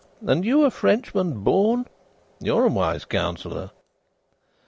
[0.25, 1.85] And you a Frenchman born?
[2.39, 3.69] You are a wise counsellor."